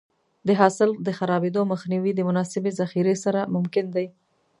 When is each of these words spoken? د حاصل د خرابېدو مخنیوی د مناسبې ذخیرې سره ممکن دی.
د 0.47 0.49
حاصل 0.59 0.89
د 1.05 1.07
خرابېدو 1.17 1.61
مخنیوی 1.71 2.11
د 2.15 2.21
مناسبې 2.29 2.71
ذخیرې 2.79 3.15
سره 3.23 3.41
ممکن 3.55 3.85
دی. 3.95 4.07